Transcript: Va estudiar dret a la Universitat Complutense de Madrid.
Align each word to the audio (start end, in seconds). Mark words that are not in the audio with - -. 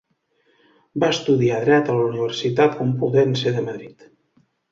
Va 1.03 1.09
estudiar 1.15 1.59
dret 1.65 1.91
a 1.95 1.99
la 1.99 2.07
Universitat 2.13 2.75
Complutense 2.79 3.55
de 3.59 3.67
Madrid. 3.67 4.09